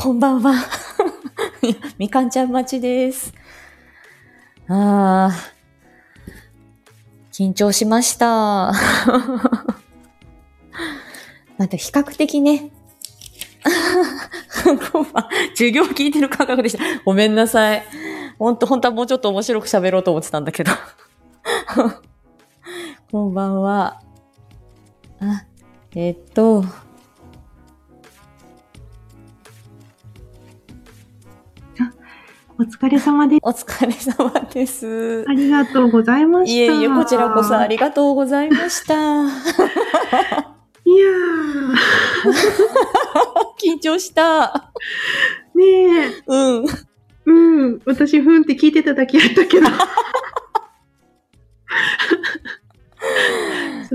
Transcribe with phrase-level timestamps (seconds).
[0.00, 0.54] こんばんは。
[1.98, 3.34] みかんちゃん待ちです。
[4.68, 8.26] あー、緊張しました。
[11.58, 12.70] また比較的ね、
[15.56, 16.84] 授業聞いてる感覚でした。
[17.04, 17.82] ごめんなさい。
[18.38, 20.70] ほんと、本当はもうちょっと面白く喋ろうと思ってたんだけど。
[23.10, 24.00] こんばんは。
[25.18, 25.44] あ、
[25.96, 26.64] えっと、
[32.60, 33.40] お疲れ様です。
[33.44, 35.24] お疲れ様です。
[35.28, 36.52] ありがとうございました。
[36.52, 38.94] いえいえ、こちらこそありがとうございました。
[38.94, 39.28] いや
[43.62, 44.72] 緊張した。
[45.54, 45.64] ー、ね
[46.08, 46.64] え、うん。
[47.26, 49.68] うん、私、ふんって聞いてただけやったけど。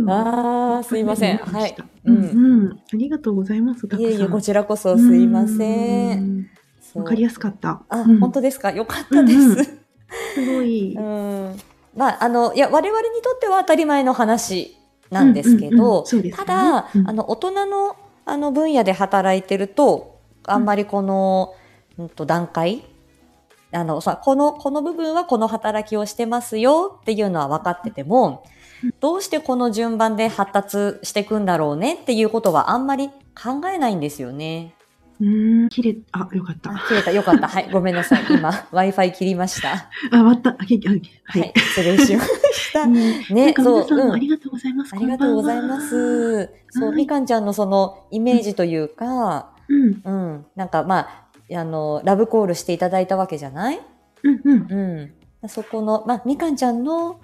[0.07, 1.37] あー、すいません。
[1.37, 1.75] はい。
[2.05, 2.23] うん、うん。
[2.23, 2.27] う
[2.69, 3.85] ん、ありがとうございます。
[3.87, 6.15] いえいえ、こちらこそすいませ。
[6.15, 6.47] うん
[6.95, 7.81] わかりやすかった。
[7.89, 8.71] あ、うん本当ですか？
[8.71, 9.63] よかったでうんうんす。
[10.35, 10.95] すごい。
[10.95, 11.59] うん。
[11.95, 14.77] まあ、あの、いや、我々にとっては当たり前の話
[15.11, 21.53] なんですけうんうんうどんそうですねただ、うんあの、大人の、あの、分野で働いてると、あんまりこの、
[21.97, 22.83] うんと、段階
[23.71, 28.43] あの、さ、この、この部分はこの働きをしてますよっていうのは分かってても
[28.83, 34.75] うん、どうしてこの順番で発達していくんだろうねっていうことはあんまり考えないんですよね。
[35.21, 35.25] う
[35.65, 36.71] ん、切れ、あ、よかった。
[36.71, 37.11] あ切れた。
[37.11, 37.47] よかった。
[37.47, 37.69] はい。
[37.71, 38.23] ごめんなさい。
[38.29, 39.73] 今、Wi-Fi 切りました。
[39.73, 40.49] あ、終わった。
[40.51, 41.59] あ、けあははいい。。
[41.59, 42.81] 失礼しました。
[42.83, 44.93] う んねなんか皆さそううんん、ありがとうございます。
[44.95, 45.79] ありがとうございま。
[45.79, 46.49] す。
[46.71, 53.79] そう、はいみかんちゃんのそのイメージというか、うん、うん、なんかまあ、あの、ラブコールしていただいたわけじゃない？
[54.23, 54.67] うん、うん。
[54.71, 55.13] う
[55.45, 55.49] ん。
[55.49, 57.19] そこの、まあ、みかんちゃんの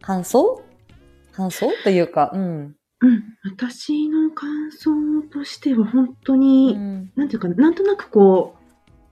[0.00, 0.62] 感想？
[1.32, 1.70] 感想？
[1.84, 2.76] というか、うん。
[3.02, 4.90] うん、私の感想
[5.30, 7.10] としては本当うに、ん。
[7.16, 8.62] なんていうかな、なんとなくこう、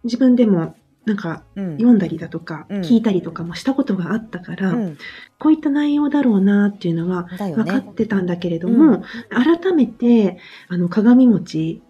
[0.04, 0.74] 自分でも
[1.06, 1.72] なんかうん。
[1.72, 4.98] 読んだりだとか、うん聞いたりとかもしたことがあったから、うん。
[5.38, 7.92] こういった内容だろうなっていうのは分かっね。
[7.96, 10.38] てたんだけれどうも、改めて、
[10.68, 11.82] あの、鏡餅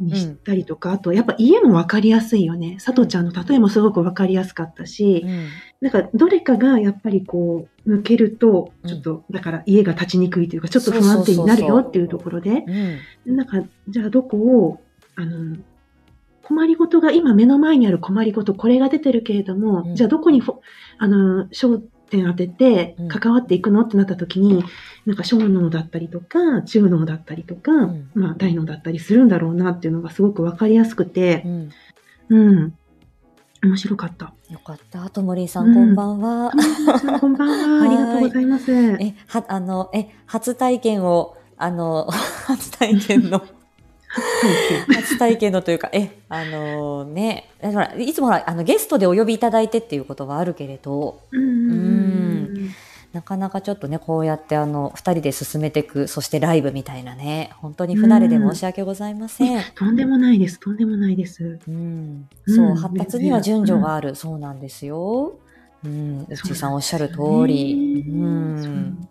[0.00, 2.76] にしたりとか、あと、やっぱ家も分かりやすいよね。
[2.78, 5.48] さとちゃんの例えもすごく分かりやすかったし、うん。
[5.80, 12.64] なんか、どれかがやっぱりこう、抜けると、うんちょっと、だから家が立ちにくいというか、ちょっと不安定になるよっていうところで、
[13.26, 13.36] うん。
[13.36, 14.80] なんか、じゃあどこを、
[15.16, 15.56] あの、
[16.42, 20.42] 困りごとが今目の前にある困りごと、これが出てるけれども、うんじゃあどこに
[20.98, 21.80] あの、焦
[22.10, 24.64] 点当ててうん関わっていくのってなった時に、
[25.04, 31.70] なんか小脳だったりとか、中脳だったりとか、んまあ大脳だったりするんだろうなっていうのがすごくわかりやすくてう、ん。
[32.28, 32.74] うん。
[33.62, 34.32] 面白かった。
[34.50, 35.08] よかった。
[35.10, 36.52] ともりんさん、こんばんは。
[37.20, 37.82] こんばんは。
[37.86, 38.72] ありがとうございます。
[38.72, 42.06] え、は、あの、え、初体験を、あの、
[42.46, 43.42] 初体験の、
[44.94, 52.36] 初体験のというか、え、あのね、えほら、いつもほら、あの、ゲストでお呼びいただいてっていうことはあるけれど、うん
[53.16, 59.62] なかなかちょっとね、こうやってあの、二人で進めていく、そしてライブみたいなね、本当に不慣れで申し訳ございません。
[59.74, 60.60] とんでもないです。
[60.60, 61.58] とんでもないです。
[61.66, 62.28] うん。
[62.46, 65.38] うんそう、発達には順序がある、そうなんですよ。
[65.82, 68.04] うん、うっちーさんおっしゃる通り。
[68.06, 69.08] うん。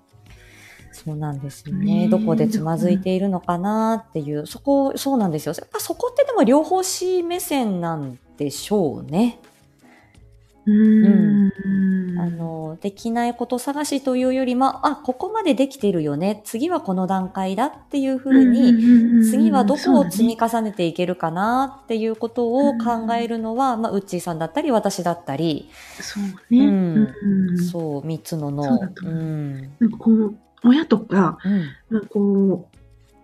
[1.05, 2.09] そうなんですよねね。
[2.09, 5.53] どこでつまずいているのかなっていう、そこ、そうなんですよ。
[5.55, 9.39] やっぱそこってでも両方し目線なんでしょうね。
[10.65, 12.19] うーん。
[12.19, 16.41] あの、できないこと探しというよりも、あ、ここまでできているよね。
[16.43, 25.69] 次はこの段階だっていうふうに、に次はどこを積みか重ねていけるかなっていうことを考えるのは、まあ、ウッチーさんだったり、私だったり、
[26.01, 26.23] そう
[26.55, 26.65] ね。
[26.65, 27.15] うん
[27.49, 28.79] うんそう、三つの脳。
[28.79, 29.61] だと思ううん。
[29.79, 31.65] なんかこう、親とか、うん。
[31.89, 32.69] まあ、こ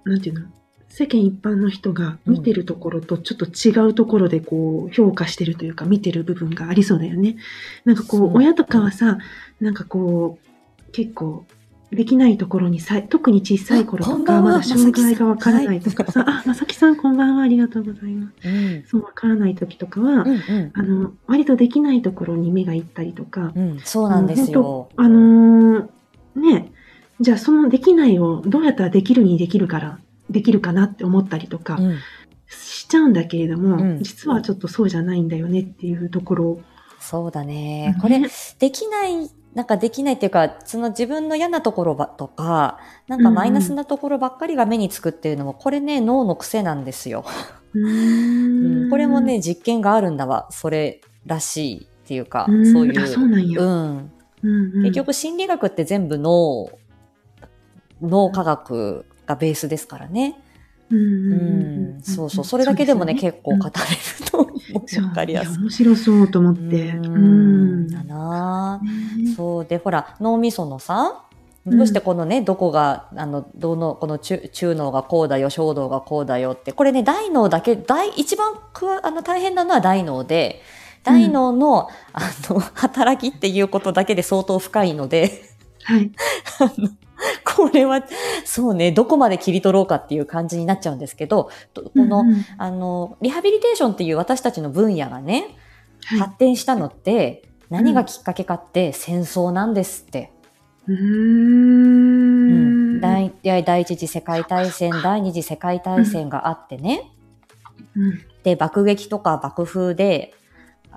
[0.05, 0.47] う、なんていうの、
[0.91, 7.37] 世間一般の人が見てるところとちょっと違うところでこう評価してるというか見てる部分がありそうだよね。
[7.85, 9.17] なんかこそうう、親とかはさ、
[9.61, 11.45] なんかこう、結構、
[11.91, 18.47] できないところにさい、特に小さい頃とか、まだ障害がわからないとかさ、あ、まさきさんこんばんは、ありがとうございます。
[18.47, 18.83] うん。
[18.85, 20.29] そう、わからない時とかは、うん。
[20.29, 20.71] うん。
[20.73, 23.79] あの、割とできないところに目がいったりとか、うん。
[23.83, 24.89] そうなんですよ。
[24.95, 25.89] あのー
[26.35, 26.71] ね、
[27.21, 31.97] じゃあそのできないをどうやったらできるにできるから、できるかなって思ったりとかうん。
[32.49, 36.61] しちゃうんだけれども、うん実はちょっとそうじゃないんだよねっていうところを。
[36.99, 37.97] そうだね。
[38.01, 38.29] これ、ね
[38.59, 47.25] できない、なんかできないっていうか、その自分の嫌なところばとか、なんかマイナスなところばっかりが目につくっていうのも、これね、脳の癖なんですよ。
[47.73, 50.47] うんん、これもね、実験があるんだわ。
[50.51, 53.01] それらしいっていうか、うんそういう。
[53.01, 54.11] あそうなんやうん。
[54.43, 56.69] うんうん結局心理学って全部脳、
[58.01, 60.35] 脳科学がベースですからね。
[60.89, 62.45] うんうんううんん、そうそう。
[62.45, 63.71] それだけでもね、そう結構語れる
[64.29, 65.07] と思そうう。
[65.07, 65.57] わかりやすい。
[65.59, 66.89] 面白そうと思って。
[66.91, 67.87] ううんん。
[67.87, 68.81] だな
[69.35, 69.65] そう。
[69.65, 71.23] で、ほら、脳みそのさ、
[71.65, 80.63] うんどうしてこのね、どこが、あの、どの、この中中脳がこうだよ、小脳がこうだよって、これね、大脳だけ、大、一番くわ、あの、大変なのは大脳で、
[81.03, 85.43] 大脳の、あの、働きっていうことだけで相当深いので、
[85.83, 86.11] はい。
[87.45, 88.03] これは、
[88.45, 92.45] そうね、どこまで切り取ろうかっていう感じになっちゃうんですけど、とこの、うんうん。
[92.57, 95.55] あの、リハビリテーションっていう私たちの分野がね、
[96.05, 96.19] はい。
[96.19, 100.31] 発展したのって、何がきっかけかって戦争なんですって。
[100.87, 100.97] うーう
[102.97, 103.01] ん。
[103.01, 107.11] 第一次世界大戦、第二次世界大戦があってね。
[107.95, 108.19] うん。
[108.43, 110.33] で、爆撃とか爆風で、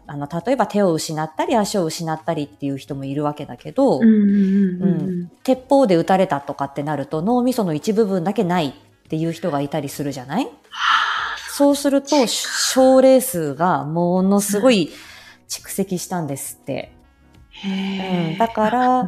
[0.06, 4.86] あの、例えば手を失ったり足を失ったりっていう人もいるわけだけど、うんうんうんう
[5.22, 8.72] ん鉄砲で撃たれたとかってなると脳みその一部分だけないっ
[9.08, 10.48] ていう人がいたりするじゃない？
[11.50, 14.90] そうすると、症例数がものすごい
[15.48, 16.92] 蓄積したんですって。
[17.64, 19.06] うんだから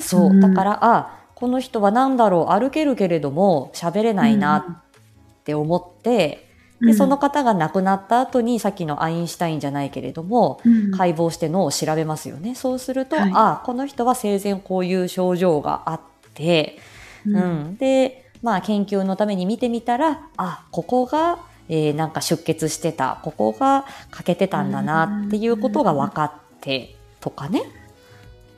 [0.00, 0.40] そう。
[0.40, 6.51] だから、あ、この人は何だろう、歩けるけれども喋れないなって思って、
[6.82, 12.54] で、その、方が亡くなった後に、さっきのアインシュタインじゃないけれども、うん解剖して脳を調べますよね。
[12.54, 16.00] そうすると、はいあ、この人は生前こういう症状があっ
[16.34, 16.78] て、
[17.26, 17.40] うんう
[17.70, 17.76] ん。
[17.76, 21.38] で、まあ研究のために見てみたら、あ、ここが、
[21.68, 27.62] えーなんか出血してた、ここが欠けてたんだなっていうことが分かって、とかね。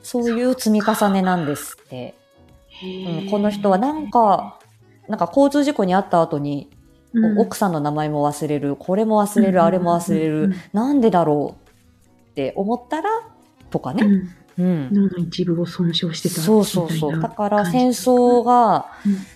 [0.03, 2.15] そういう積み重ねなんですって。
[2.83, 4.59] うん、この人はなんか、
[5.07, 6.74] なんか交通事故に遭った後に、こ
[7.15, 13.09] ううん奥さんの名前も忘れる、これも忘れる、あれも忘れるうんうんうん、なんでだろうって思ったら、
[13.69, 14.05] とかね。
[14.05, 14.89] うんうん。
[14.93, 17.19] 脳の一部を損傷してたそうそうそう。
[17.19, 18.85] だから戦争が、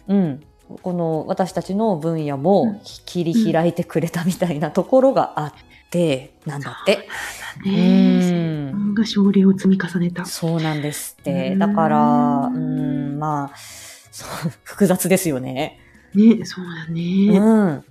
[0.07, 0.43] うんうん、
[0.81, 5.53] この私たちの分野うんも切り開いてくれたみたいなところがあっ
[5.89, 7.07] て、なんだって。
[7.65, 10.25] ねうんが症例を積み重ねた。
[10.25, 11.51] そうなんですって。
[11.53, 11.97] うんだから、
[12.47, 13.57] うん、まあ、
[14.11, 15.79] そう複雑ですよね。
[16.13, 17.37] ね、そうだうね。
[17.37, 17.41] ん。
[17.41, 17.83] あ、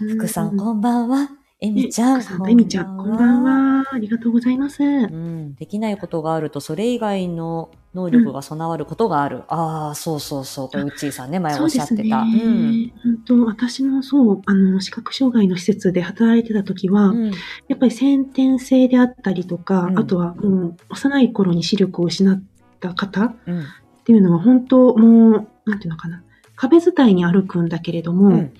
[0.00, 1.28] うん福さんこんばんは。
[1.60, 2.22] えみちゃん。
[2.48, 3.42] えみちゃん、こんばん。
[3.44, 3.84] は。
[3.92, 4.82] ありがとうございます。
[4.82, 5.54] うん。
[5.54, 9.44] できないことがあると、それ以外の能力が備わることがある。
[9.48, 10.68] ああ、そうそうそう。
[10.68, 12.20] これ、うっちーさんね、前おっしゃってた。
[12.24, 12.92] そうですね。
[13.02, 17.30] 本当私もそう、あの、視覚障害の施設で働いてた時は、うん。
[17.30, 17.32] や
[17.74, 22.42] っぱり先天性であったりとか、うんあとはもう幼い頃に視力を失っ
[22.80, 23.64] た方っうん。
[24.04, 26.22] ていうのは本当もう、なんていうのかな。
[26.56, 28.52] 壁伝いに歩くんだけれども、うん。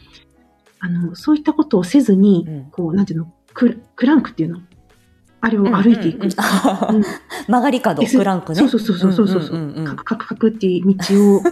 [0.80, 4.60] あの、そういったことをせずに、うんこう、なんていうの、ククランクっていうの？
[5.40, 6.28] あれを歩いていく。
[6.30, 8.58] 曲がり角、クランクね。
[8.58, 9.84] そうそうそうそうそうそう。
[9.84, 11.42] カクカクカクっていう道を。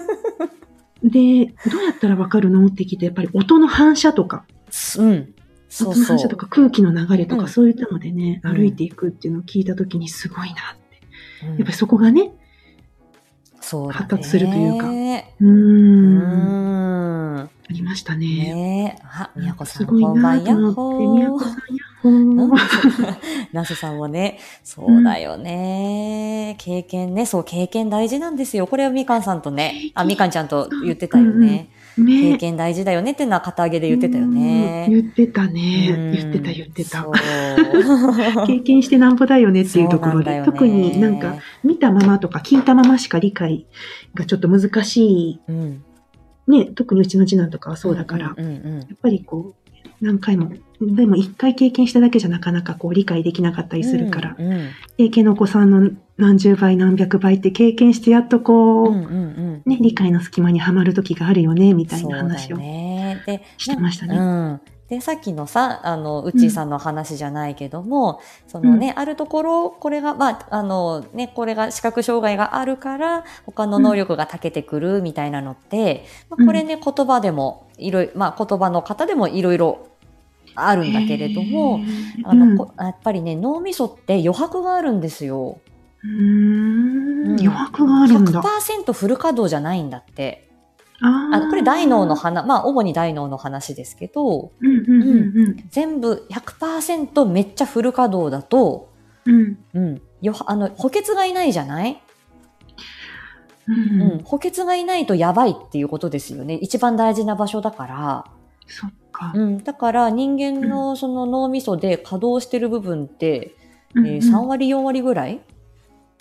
[1.05, 2.67] で、どうやったらわかるの？
[2.67, 4.45] って聞いて、やっぱり音の反射とか、
[4.99, 5.35] うん。
[5.69, 6.29] そうそう音の反射。
[6.29, 10.57] とか空気の流れとか、うんそういったのでね、うん歩いていくっていうのを聞いたときにすごいなっ
[11.41, 11.47] て。
[11.47, 12.33] うんやっぱりそこがね、
[13.73, 16.19] そう発達するというかうー、うん
[17.37, 17.41] ん。
[17.41, 18.27] ありましたね。
[18.27, 19.03] ねえ。
[19.03, 21.31] あ、みやこさん、こんば、なんとやっほー。
[21.31, 21.59] こさん、やっ
[22.03, 23.17] ほー。
[23.55, 26.57] ナスさんもね、そうだよね。
[26.59, 28.67] 経験ね、そう、経験大事なんですよ。
[28.67, 31.71] これはみかんさんとね、あ、みかんちゃんと言ってたよね。
[31.71, 34.87] 経ね験大事だよねっていうのは肩上げで言ってたよね。
[34.89, 35.95] うん言ってたね。
[35.97, 37.07] うん言ってた言ってた
[38.47, 43.67] 経験してなんぼだよねっていうところで、特になんか、見たままとか聞いたまましか理解
[44.15, 45.83] がちょっと難しうん、
[46.49, 46.59] い。
[46.59, 49.62] ね、特にうちの次男とかはそうだから、やっぱりこう、
[50.03, 54.69] 何回も、でも一回経験しただけじゃなかなかこう理解できなかったりするから、うんうん。
[54.99, 64.17] 経験のお子さんの何十倍何百倍って経験してやっとこう、うんうんうんね、理解の隙間にはまる時があるよね、みたいな話をしてましたね。
[64.17, 64.61] うん。
[64.89, 79.92] で、さっきのさ、あの、うっちーさんの話じゃないけども、そのね、あるところ、これが、まあ、あの、ね、これが視覚障害があるから、他の能力が長けてくるみたいなのって、まあ、これね、言葉でも、いろいろ、まあ、言葉の方でもいろいろ
[80.55, 81.81] あるんだけれども、
[82.25, 85.59] あの、うんこやっぱりね、脳みそって余白があるんですよ。
[86.05, 88.43] うーんうん余白があるんだ。
[88.43, 90.49] 100%フル稼働じゃないんだって。
[91.01, 94.53] あーあこれ大脳の話、まあ、主に大脳の話ですけど、
[95.71, 98.93] 全部100%めっちゃフル稼働だと、
[99.25, 99.59] うん。
[99.75, 102.01] うん、よあの補欠がいないじゃない、
[103.69, 104.19] うんうんうん。
[104.25, 106.55] 補欠がいないとやばいっていうことですよね。
[106.55, 108.25] 一番大事な場所だから。
[108.67, 108.93] そっ
[109.31, 109.33] か。
[109.35, 113.55] うん、だから人間のその脳みそで稼働してる部分って、
[113.95, 115.41] うんえー3割4割ぐらい、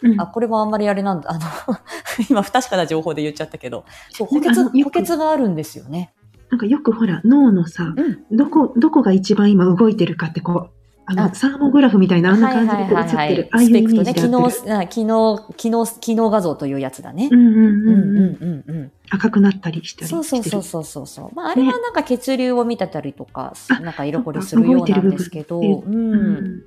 [0.01, 1.31] うんあ、これもあんまりあれなんだ。
[1.31, 1.41] あの、
[2.29, 4.53] 今不確かな情報で言っちゃったけど、そう、補欠、
[4.83, 6.13] 補欠があるんですよね。
[6.49, 8.37] なんかよくほら、脳のさ、うん。
[8.37, 10.80] どこ、どこが一番今動いてるかってこう、
[11.11, 13.49] あの、あサーモグラフみたいなあんな感じで映ってる。
[13.51, 14.13] ああいうイメスペクトね。
[14.13, 14.77] 機能、ージで合ってる。
[14.77, 17.35] あ機能、機能、機能画像というやつだねう。
[17.35, 18.91] んうんうんうんうん。
[19.09, 20.19] 赤くなったりしたりしてる。
[20.19, 21.35] そうそうそうそうそうそう。
[21.35, 25.83] まあ、あれはなんか血流を見てたりとか、なんか色掘りするようなんですけど、う。
[25.85, 26.63] うんん。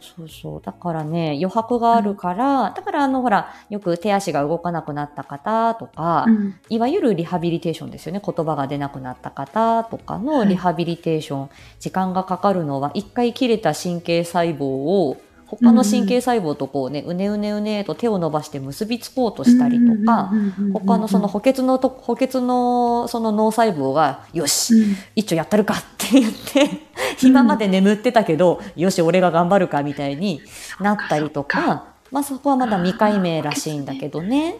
[0.00, 0.62] そうそう。
[0.62, 8.22] だからね、余白があるから、だからあの、ほら、よく手足が動かなくなった方とか、うんいわゆるリハビリテーションですよね。
[8.24, 11.50] 言葉が出なくなった方とかのはいリハビリテーション、
[11.80, 20.30] 時間がかかるのは、一回切れた神経細胞を、他の神経細胞とこうね、うねうねうねと手を伸ばして結びつこうとしたりとか、、
[20.74, 26.87] 他のその補欠のと、補欠のその脳細胞が、よし、うん一丁やったるかって言って、
[27.22, 30.40] 今まで眠ってたけど、よし、俺が頑張るかみたいに
[30.80, 34.56] なったりとかか、まあそこはまだ未解明らしいんだけどね。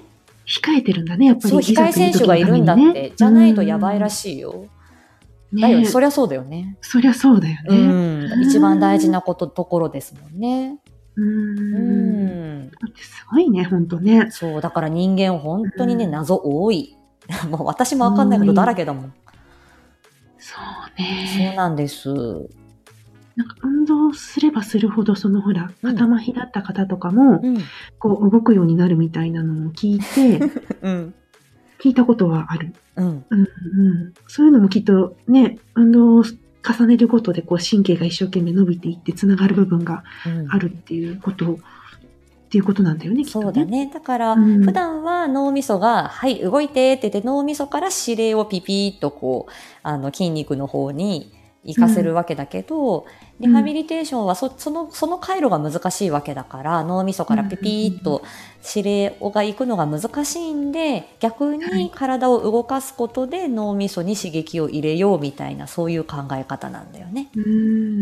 [0.47, 1.49] 控えてるんだね、やっぱり。
[1.50, 3.12] そう、控え選手がいるんだって。
[3.15, 4.11] じゃないとやばいらい。
[4.11, 4.67] しいよ。
[5.53, 6.77] ねだよね、そりゃそうだよね。
[6.81, 8.27] そりゃそうだようね。
[8.27, 8.43] ん。
[8.43, 10.79] 一番大事なこと、ところですもんね。
[11.17, 11.23] う。
[11.23, 12.71] うんん。
[12.71, 14.29] だってすごいね、ほんとね。
[14.31, 16.97] そう、だから人間本当にね、うん謎多い。
[17.50, 19.12] もう私もわかんないことだらけだもん。
[20.38, 21.54] そうそうね。
[21.57, 22.09] なんです。
[23.37, 27.59] なんか運動すればするほど、そのほら、うん頭ひだった方とかも、うん。
[27.99, 30.40] こう動くようになるみたいなのを聞いて、
[30.83, 31.14] うん。
[31.80, 32.75] 聞いたことはある。
[32.97, 33.25] うん。
[33.30, 34.14] うんうん。
[34.26, 41.59] そういうのもきっとね、運動を重ねることで、こう神経が一生懸命伸びていってつながる部分がうんあるっていうこと、
[42.49, 43.45] っていうことなんだよね、きっとね。
[43.45, 43.90] そうだね。
[43.93, 44.64] だから、うん。
[44.64, 49.52] 普段は脳みそが、はい、動いてって言って脳みそから指令をピピーっとこう、
[49.83, 51.31] あの、筋肉の方に
[51.62, 53.05] 行かせるわけだけど、ん。
[53.40, 58.23] リハビリテーションはそその、その回路が難しいわけだから、脳みそからピピーっと
[58.75, 61.59] 指令が行くのが難しいんで、逆はい。
[61.59, 67.28] に体を動かすことで脳みそに刺激を入れようみたいな、そういう考え方なんだよね。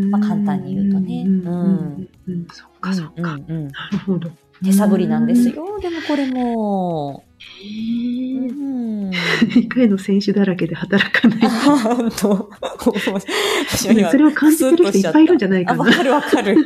[0.08, 1.24] まあ簡単に言うとね。
[1.26, 2.46] うんううん
[2.90, 3.22] かそっか。
[3.22, 4.30] なるほど。
[4.64, 5.78] 手探りなんですよ。
[5.80, 7.24] でもこれも。
[7.38, 8.76] へー
[9.08, 11.38] う回の選手だらけで働かない。
[11.48, 12.50] 本当。
[13.76, 15.84] それを感じてる人いっぱいいるんじゃないあ、かな。
[15.84, 16.56] わかるわかる。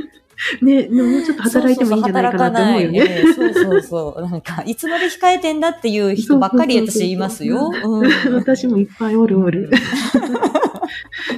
[0.63, 3.01] ね、でももうちょっと働いてもいいんじゃないかなって思うよね。
[3.01, 3.25] ね。
[3.35, 4.23] そうそうそう。
[4.23, 7.71] なんか、いつまで控えてんだっていう人ばっかり私言いますよ。
[7.85, 9.71] うん私もいっぱいおるおる。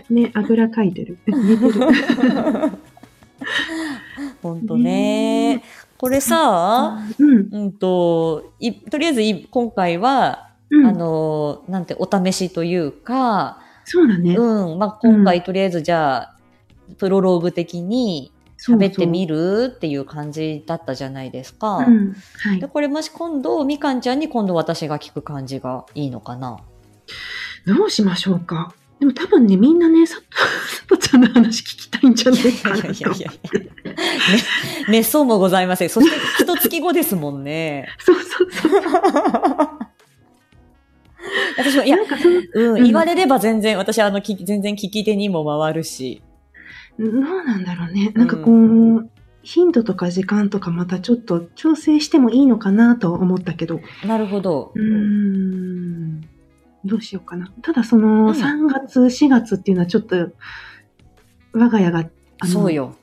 [0.08, 1.18] ね、あぐらかいてる。
[1.26, 1.72] 寝てる。
[4.42, 5.62] 本当ね。
[5.98, 7.48] これさ、うん。
[7.52, 10.86] うんと、いとりあえずい今回は、うん。
[10.86, 14.34] あの、なんて、お試しというか、そうだね。
[14.34, 16.36] うん、まあ、今回とりあえずじゃあ、
[16.98, 21.78] プロローグ的に喋ってみるっていう感じだったじゃないですか。
[21.78, 22.16] うん。
[22.38, 22.68] はいで、。
[22.68, 26.58] これもし今度、みかんちゃんに今度私が聞く感じがいいのかな。
[27.66, 28.74] どうしましょうか。
[29.02, 32.84] でも多分ね、みんなね、さ さとちゃんの話聞きたいんじゃないかなと。
[32.84, 32.94] ね、
[34.88, 35.88] めっそうもございません。
[35.88, 37.88] そして、一月後ですもんね。
[37.98, 38.72] そうそうそう。
[41.58, 41.96] 私も、いや
[42.54, 46.22] うん、うん言われれば全然、私あの、全然聞き手にも回るし。
[46.96, 47.12] どう
[47.44, 48.12] なんだろうね。
[48.14, 49.10] なんかこう、
[49.42, 53.80] 頻度とか時間とかまたちょっと調整してもいいのかなと思ったけど。
[54.06, 54.78] なるほどう。
[54.78, 56.31] ーん。
[56.84, 57.52] どうしようかな。
[57.62, 60.30] ただその、うん3月、4月っていうのはちょっと、
[61.52, 62.08] 我が家が、
[62.40, 62.96] あの、そうよ。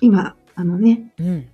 [0.00, 1.46] 今、あのね、うん。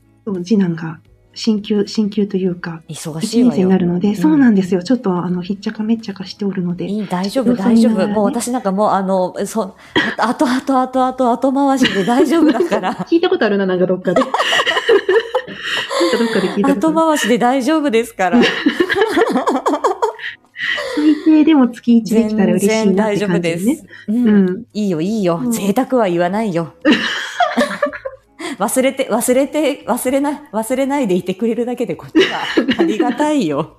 [0.44, 1.00] 次男が、
[1.36, 3.50] 進級、進級というか、1忙しいわよ。
[3.50, 4.82] 年生になるので、んそうなんですよ。
[4.82, 6.86] ちょっと、あの、ひっちゃかめっちゃかしておるので。
[6.86, 8.08] いい、大丈夫、大丈夫。
[8.08, 9.76] もう私なんかもう、あの、そ、
[10.16, 12.94] あと、あと、あと、あと、後回しで大丈夫だから。
[13.04, 14.22] 聞いたことあるな、なんかどっかで。
[14.24, 14.38] どっか
[16.40, 16.96] で聞いたことある。
[16.96, 18.40] 後回しで大丈夫ですから。
[21.44, 23.88] でも月1できたら嬉しいなって丈夫です感じでね。。
[24.08, 24.28] うん。
[24.28, 24.64] うん。
[24.72, 25.48] いいよ、いいよう。
[25.48, 26.74] ん贅沢は言わないよ。
[28.58, 32.40] 忘れて、忘れて、忘れな、忘れないでいてくれるだけでこっちは
[32.78, 33.78] ありがたいよ。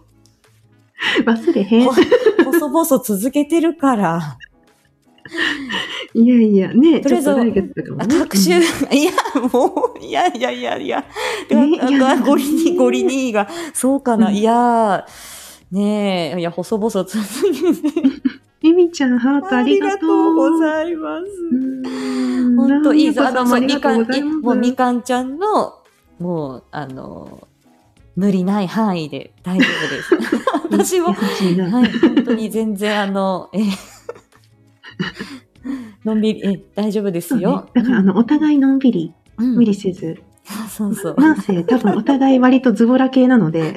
[1.25, 1.93] 忘れへんほ。
[2.51, 4.37] 細々続けてるから。
[6.13, 7.29] いやいや、ね、とりあえず。
[8.19, 8.61] 各週、うん
[8.95, 9.11] いや、
[9.51, 11.03] もう、いやいやいやいや。
[11.49, 14.29] ねゴリニ、ゴリニーが、そうかな。
[14.29, 15.05] うんいや、
[15.71, 17.11] ねえ、いや、細々続け
[17.91, 18.01] て。
[18.63, 20.33] ミミちゃん、ハートありがとう。
[20.33, 21.25] ございます。
[21.51, 21.87] うん
[22.55, 23.27] 本当いいぞ。
[23.27, 24.41] あの、そう、ありがとみか、うん。
[24.41, 25.75] もうみかんちゃんの、
[26.19, 27.47] もう、あの、
[28.15, 30.15] 無理ない範囲で大丈夫です。
[30.71, 31.13] 私も。
[31.13, 33.59] はい、本当に全然、あの、え、
[36.03, 37.69] のんびり、え、大丈夫ですそうねよ。
[37.73, 40.17] だから、あの、お互いのんびり、うん、無理せず。
[40.69, 41.15] そうそう。
[41.17, 43.75] なんせ、多分お互い割とズボラ系なので。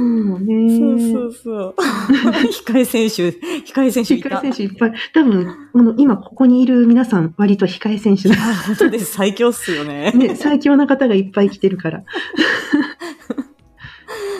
[0.00, 0.78] うんそうね。
[0.78, 1.74] そうそうそう。
[2.64, 4.28] 控え選手、控え選手いた。
[4.30, 4.92] 控え選手いっぱい。
[5.12, 8.36] 多分、あの、今ここにいる皆さん、割と控え選手だ。
[8.38, 9.12] あ 本当です。
[9.12, 10.12] 最強っすよね。
[10.12, 12.02] ね、最強な方がいっぱい来てるから。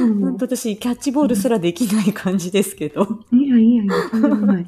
[0.00, 3.06] うん本当私、キャッチボールすらできない感じですけど。
[3.32, 4.66] いやいやいや、とんでもない。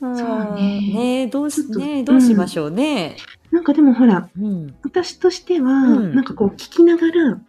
[0.00, 3.16] そうねねどうし、ねどうしましょうね。
[3.50, 4.74] なんかでもほら、うん。
[4.82, 7.40] 私としては、うんなんかこう聞きながら、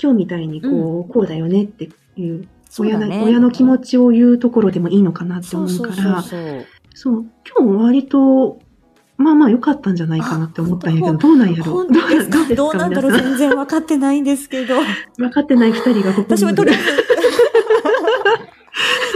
[0.00, 2.46] 今日みたいにこう、こうだよねっていう、
[2.78, 3.22] 親のね。
[3.24, 7.24] 親の気持ちを言うところでもいいのかなって思うから、そう
[7.58, 8.58] 今日割と、
[9.16, 12.54] まあまあ良かったんじゃないかなって思ったんやけど、あどうなんやろ本うどう当ですか？
[12.54, 13.12] どうなんだろう？
[13.12, 14.76] 全然分かってないんですけど。
[15.18, 16.38] 分かってない二人がここに。
[16.38, 16.82] 私もとりあえず、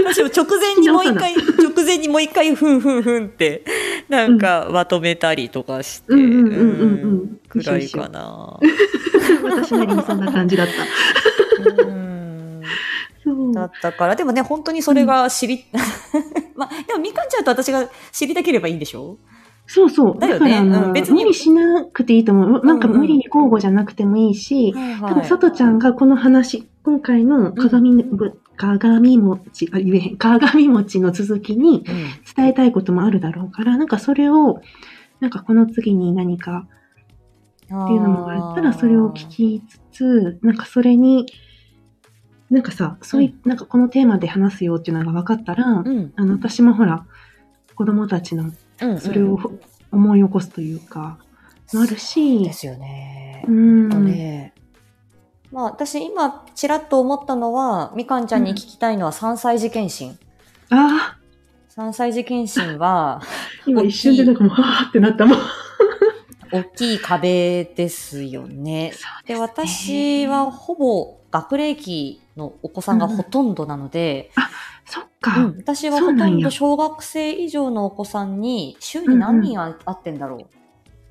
[0.04, 3.64] 私も直前にもう一回、 直前にもう一回、ふんふんふんって、
[4.09, 6.59] なんかまとめたりとかして、うんうんうんうんうん。
[7.03, 8.59] うんくらいかな。
[9.45, 10.73] 私なりにそんな感じだった。
[13.55, 15.64] だったから、でもね、本当にそれが知り、
[16.57, 19.17] まあ、でもみかんちゃんと私が知りたければいいんでしょ？
[19.67, 20.19] そうそう。
[20.19, 20.59] だよね。
[20.59, 20.93] うん。
[20.93, 22.67] 別に無理しなくていいと思う。
[22.67, 23.00] なんかうんうん。
[23.00, 32.04] 無理に交互じゃなくてもいいし、はい多分、佐藤ちゃんがこの話、今回の鏡,、うん鏡餅、あ、言えへん、鏡餅の続きにうん
[32.37, 34.61] 伝えたいこともあるだろうから、なんかそれを、
[35.20, 36.66] なんかこの次に何か
[37.64, 41.26] っていうのもあったら、それを聞きつつ、なんかそれに、
[42.50, 46.12] なんかさ、そういう、なんかこのテーマで話すよっていうのが分かったら、うん。
[46.16, 47.06] あの、私もほら、
[47.75, 49.00] 子供たちのうん。
[49.00, 49.38] それを
[49.90, 51.18] 思い起こすというか、
[51.73, 53.50] もあるしですよねう。
[53.50, 53.88] ん。
[53.88, 54.52] とね。
[55.54, 60.18] まあ私今ちらっと思ったのは、みかんちゃんに聞きたいのは3歳児検診。
[60.68, 63.23] ああ、3歳児検診は、
[63.64, 65.38] 今一瞬でなんかもう、はぁってなったもん。
[66.52, 68.94] 大きい壁ですよね。
[69.26, 74.32] で、私はほぼ学齢期のお子さんがほとんどなので、
[74.84, 75.38] そっうか。
[75.40, 80.47] ん私はほとんど小学生以上のお子さんに週に何人あ会ってんだろう。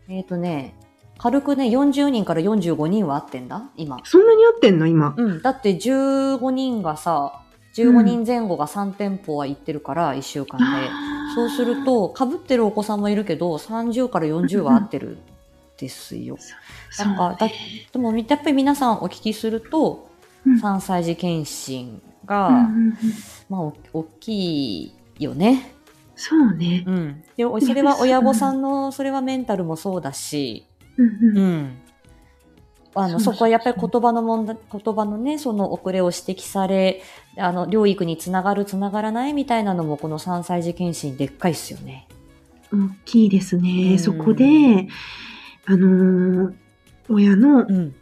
[0.09, 0.75] えっ、とね、
[1.23, 3.97] 軽くね、40人から45人は会ってんだ今。
[4.03, 4.87] そんなに合ってんの？
[4.87, 5.13] 今。
[5.15, 5.41] うん。
[5.41, 7.39] だって15人がさ、
[7.75, 10.65] 15人前後が3店舗は行ってるから、1週間で。
[11.33, 15.17] そうすると、被ってるお子さんもいるけど、30から40は合ってるん
[15.77, 16.35] ですよ。
[16.91, 17.49] そうなんか、だ
[17.93, 20.09] でも、やっぱり皆さんお聞きすると、
[20.45, 22.67] うん3歳児検診が、
[23.49, 25.71] まあ、お大きいよね。
[26.15, 26.83] そうね。
[26.85, 27.23] うん。
[27.37, 31.77] で、おそれは親御さんの、それはメンタルもそうだし、うんうんうん。
[32.95, 37.01] あの、そこはやっぱり言葉の問題、言葉のね、その遅れを指摘され、
[37.37, 42.07] あの、療育につながる、つながらないみたいなのも、この3歳児検診でっかいっすよね。
[42.71, 43.91] 大きいですね。
[43.91, 44.87] うんそこで、
[45.65, 46.53] あのー
[47.09, 47.95] 親のうん。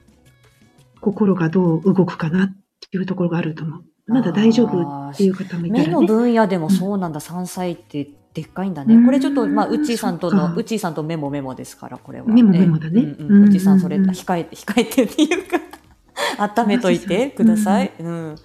[1.00, 2.48] 心がどう動くかなっ
[2.92, 3.84] ていうところがあると思う。
[4.06, 6.08] まだ大丈夫っていう方もいた目のらね。
[6.08, 8.96] 分野でもそうなんだ、3歳ってでっかいんだね。
[8.96, 9.06] うん。
[9.06, 12.28] これちょっと、まあ、うっちーさんとの、うっちーさんとメモメモですから、これは。
[12.28, 13.02] メモメモだね。
[13.02, 15.60] うんうちーさん、それ、控えて、控えてっていうか、
[16.38, 17.92] 温めといてください。
[18.00, 18.36] うん。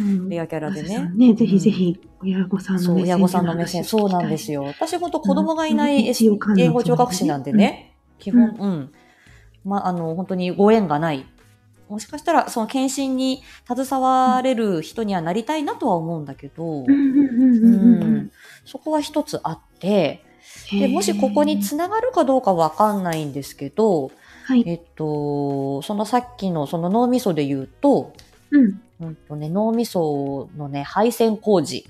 [0.00, 0.28] うん。
[0.28, 1.10] レアキャラでね。
[1.14, 4.64] ね、ぜひぜひ、親御さんの目線親御さんの目線、そうなんですよ。
[4.64, 4.68] よ。
[4.68, 8.90] 私本当子供がいない英語聴覚士なんでね、基本、うん。
[9.64, 11.26] まあ、あの、本当にご縁がない。
[11.88, 18.30] もしかしたら、その検診に携われる人にはなりたいなとは思うんだけど、うん
[18.64, 20.22] そこは一つあって、
[20.70, 24.10] でもしここにつながるかどうかわかんないんですけど、
[24.44, 24.64] はい。
[24.66, 28.12] えっと、そのさっきのその脳みそで言うと、
[28.50, 28.80] うん。
[29.00, 31.86] うんとね、脳みそのね、配線工事。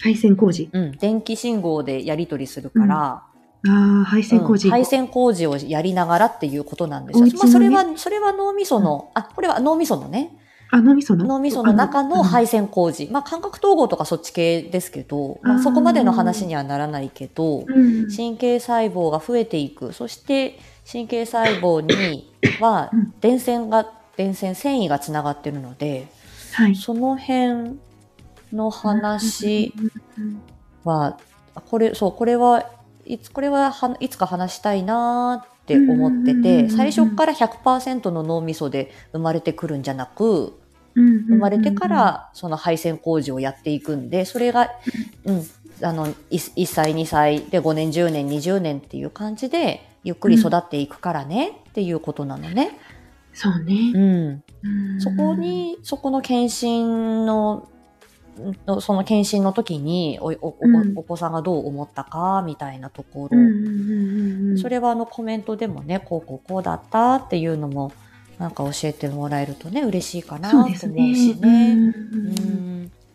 [0.00, 0.68] 配線工事。
[0.72, 3.22] うん、電気信号でやり取りするから、
[3.66, 4.68] ああ、配線工事。
[4.68, 7.26] うん配線工事をやりながらっていうことなんですよ。
[7.26, 10.36] ねまあ、それは、それは脳みその、あ、これは脳みそのね、
[10.70, 11.24] あ、脳みその？
[11.24, 12.30] 脳みその中のはい。
[12.30, 13.08] 配線工事。
[13.10, 19.92] まあ、感覚統合とかそっち系ですけど、まあ、そこまでの話にはならないけど、うん神経細胞が増えていく。
[19.92, 20.58] そして、
[20.90, 26.08] 神経細胞にはうん、電線が、電線、繊維がつながってるので、
[26.52, 26.74] はい。
[26.76, 27.78] その辺
[28.52, 29.72] の話
[30.16, 30.42] うん
[30.84, 31.18] は、
[31.70, 32.68] これ、そう、これは、
[33.06, 40.58] いつ、これははいつか話したいなーって思ってて、うん最初から100%の脳みそで生まれてくるんじゃなく、
[40.94, 44.70] うん生まれてからその配線工事をやっていくんで、それが、
[45.24, 45.42] うん、
[45.82, 52.78] あの、1, 1歳、2歳で5年、10年、20年っていう感じで、ゆっくり育っていくからねっていうことなのね。
[53.32, 53.92] そうね。
[53.94, 54.42] うん。
[54.62, 57.68] うんそこ、に、そこの検診の、
[58.66, 60.56] のその検診の時におお
[60.96, 63.38] お子さんがどう思ったかみたいなところ、
[64.58, 67.92] それはあのコメントでもねこうこうこうだったっていうのも
[68.38, 71.14] なんか教えてもらえるとね、嬉しいかなと思うしね。
[71.40, 71.72] ね。
[71.72, 72.64] うんうん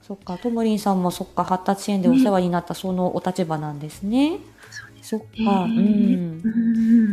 [0.01, 4.39] そっか、ともりんさんもそっか、発達支援でお世話になったそのお立場なんですね。
[5.03, 5.25] そっか、
[5.65, 5.75] うね。
[5.75, 6.41] ん。
[6.43, 6.47] う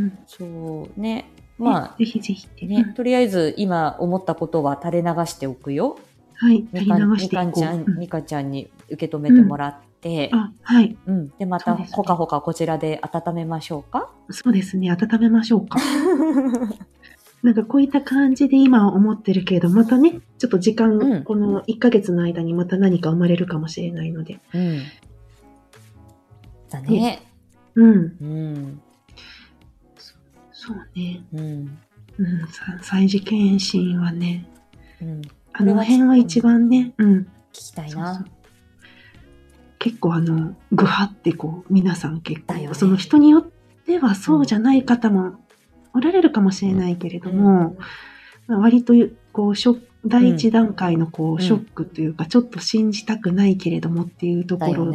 [0.07, 1.31] んそうね。
[1.59, 5.99] まぜひぜひってあ、ね、とりあえず今思ったことは垂れ流しておくよ。
[6.39, 6.67] はい。
[6.75, 7.07] 垂みか。
[7.07, 10.97] みかんちゃん、うんみかちゃんに受け止めてもらって、あ、はい。
[11.07, 11.29] うん。
[11.39, 14.11] で、また、ほかほかこちらで温めましょうか。
[14.31, 14.91] そうですね。
[14.91, 15.79] 温めましょうか。
[17.43, 24.41] なんかこういった感じで今は思ってるけれど、またね、ちょっと時間、うんこの1ヶ月の間にまた何か生まれるかもしれないので。
[24.53, 24.79] うん。
[26.71, 27.23] だね。
[27.75, 28.17] うん。
[28.21, 28.81] うん。
[30.53, 31.25] そうね。
[31.33, 31.79] うん。
[32.19, 32.49] うん。
[32.49, 34.47] さ歳児検診はね、
[35.01, 35.23] うん。
[35.59, 37.13] あの辺は一番ね、うん。
[37.21, 38.27] 聞きたいそうそうな。
[39.79, 43.45] 結構あの、ぐはってこう、皆さん結構、ねその人によっ
[43.87, 45.37] てはそうじゃない方も
[45.95, 47.77] おられるかもしれないけれども、
[48.47, 48.95] まあ割と
[49.33, 54.93] こうショック第一段階のこうんうショックというか、ちょっと信じたくないけれどもっていうところ。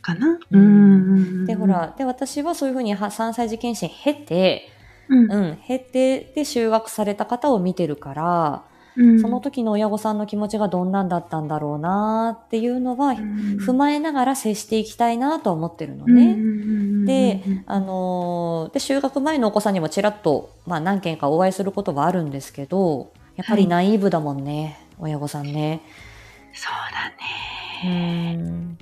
[0.00, 0.38] かな？
[0.50, 4.68] うんうんで、ほ、ら、で、私はそういうふうには3歳児検診経て、
[5.08, 8.64] うんうん、経て、で、就学された方を見てるから、
[8.96, 16.32] うんその時の親御さんの気持ちがどんなんだったんだろうなっていうのは、うん踏まえながら接していきたいなとは思ってるのね。
[16.32, 25.82] うんで、あのーで、就学前のお子さんにもちらっと、まあ何件かお会いすることはあるんですけど、やっぱりナイーブだもんね、親御さんね。
[26.54, 27.12] そうだ
[27.84, 28.34] うね。
[28.36, 28.78] ん。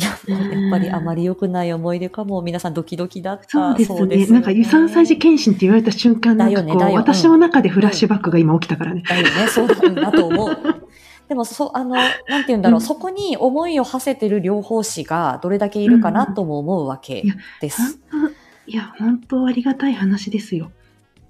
[0.00, 2.40] いや、やっぱりあまり良くない思い出かも。
[2.40, 3.48] 皆さんドキドキだった。
[3.48, 4.18] そうですね。
[4.20, 9.02] よなんか、3歳児検診って言われた瞬間、なんかこう、ね私の中でフラッシュバックが今起きたからね。
[9.06, 10.56] だよね、そうだうんだと思う。
[11.28, 17.24] でも、そう、あの、なんて言うんだろう、うんそこに思いを馳せてる療法士がどれだけいるかなとも思うわけ
[17.60, 18.00] です。
[18.10, 20.70] 本当いや、本当ありがたい話ですよ。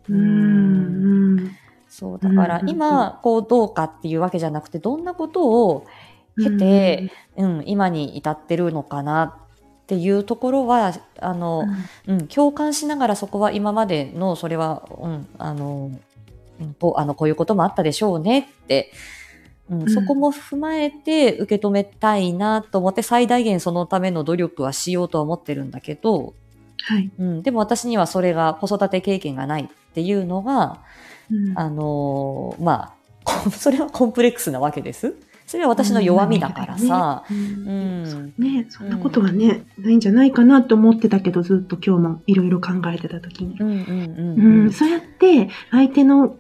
[0.09, 1.35] ううんん。
[1.35, 1.51] うん
[1.91, 5.87] そう、だからうん今、こう、どうかっていうわけじゃなくて、どんなことを
[6.37, 11.65] 経て、うん、今に至ってるのかなっていうところは、あの、
[12.07, 15.91] うん、共感しながらそこは今までの、それは、うん、あの、
[16.61, 18.99] うんこう、あの、こういうこともあったでしょうねって、うん
[19.83, 26.35] うんそこも踏まえて受け止めたいなと思って最大限そのための努力はしようとは思ってるんだけど、
[26.83, 27.11] はい。
[27.19, 30.83] うん、でも私にはそれが子育て経験がないっていうのが、
[31.31, 35.15] うんあのーまあ、こ それはコンプレックスなわけです。
[35.51, 37.25] それは私の弱みだからさ。
[37.29, 38.35] ううんん。
[38.39, 43.59] ね、そんなことはね、ないんじゃないかなと思ってたけど、ずっと今日もいろいろ考えてた時に。
[43.59, 43.65] う
[44.69, 46.37] んそうやって相手の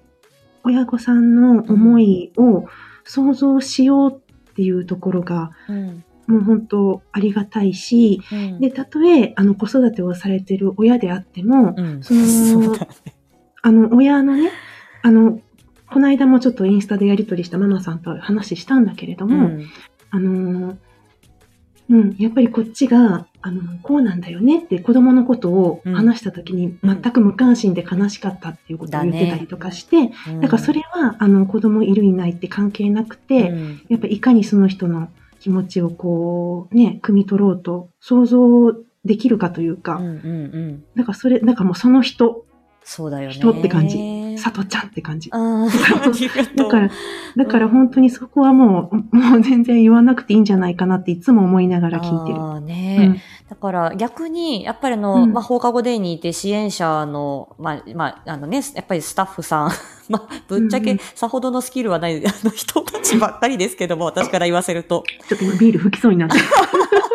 [0.62, 2.66] 親御さんの思いを
[3.02, 12.20] 想像しようっていうところが、うんもう本当ありがたいし、うんで、たとえ、あの、子育てをされてる親であっても、うんその
[12.78, 12.88] そね
[13.60, 14.52] あの、親のね、
[15.02, 15.40] あの、
[15.92, 19.66] この間もちょっとインスタでやり取りしたママさんと話したんだけれども、うん。
[20.10, 20.76] あのー
[21.90, 27.02] うん、やっぱりこっちが、あの、こうなんだよねって子供のことを話した時にうん。
[27.02, 33.82] 全く無関心で悲しかったっていうことを言ってたりとかして、だからそれは、あの、子供いるいないって関係なくて、うん。
[33.88, 35.08] やっぱいかにその人の
[35.40, 38.72] 気持ちをこう、ね、汲み取ろうと想像
[39.04, 40.84] できるかというか、うんうんうん。
[40.94, 42.46] だからそれ、なんかもうその人、
[42.84, 43.34] そうだよね。
[43.34, 43.98] 人って感じ
[44.40, 45.30] さとちゃんって感じ。
[46.56, 46.90] だから、
[47.36, 52.40] だから本当にそこはもう、もう全然言わなくていいんじゃないかなっていつも思いながら聞いてる。
[52.40, 59.70] あーねだから逆に、やっぱりあの、うんまあ、放課後デーにいて支援者の、まあ、まあ、あのね、やっぱりスタッフさん、
[60.08, 65.02] まあ、ぶっちゃけうんうんさほどのスキルはない、あの人たちばっかりですけども、私から言わせると。
[65.28, 66.36] ちょっと今ビール吹きそうになって。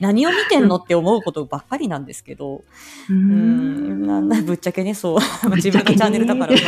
[0.00, 2.62] 何を見てんのって思うことばっかりなんですけど、
[3.08, 5.18] うん、なんだ、ぶっちゃけね、そう。
[5.56, 6.64] 自分のチャンネルだからさ。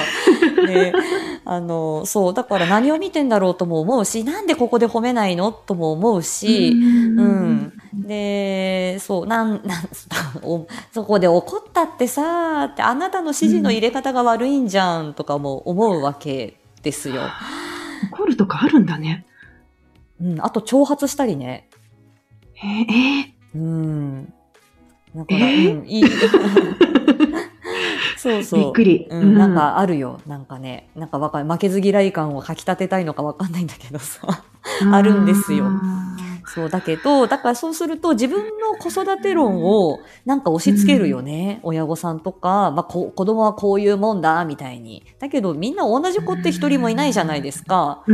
[0.66, 0.92] ね、
[1.44, 7.72] あの、そう、だから何を見てんだろうとも思うし、なんでここで褒めないのとも思うし、うん。
[7.94, 9.88] で、そう、なん、なん、
[10.42, 17.22] おそこで怒ったってさ、ってあなたの指示の入れ方が悪いんじゃんとかも思うわけですよ。
[18.12, 19.26] 怒るとかあるんだね。
[20.20, 20.40] うん。
[20.40, 21.65] あと挑発したりね。
[22.56, 22.86] えー、
[23.22, 24.32] えうん。
[25.14, 26.04] だから、えーうん、いい。
[28.18, 28.60] そうーそう。
[28.60, 29.06] びっくり。
[29.10, 30.20] うん、なんかあるよ。
[30.26, 31.46] なんかね、なんかわかる。
[31.46, 34.44] 負けず嫌い感をかき立てたいのかわかんないんだけどさ。
[34.92, 35.70] あるんですよ
[36.56, 41.60] そう、だけど、だからそうすると自分の子育て論をなんか押し付けるよね。
[41.62, 45.04] 親御さんとか、まあこ、子供はこういうもんだ、みたいに。
[45.18, 48.04] だけどみんな同じ子って一人もいないじゃないですか。